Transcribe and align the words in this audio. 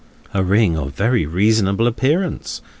A 0.33 0.43
ring 0.43 0.75
of 0.79 0.87
a 0.87 0.89
very 0.89 1.27
responsible 1.27 1.85
appearance. 1.85 2.63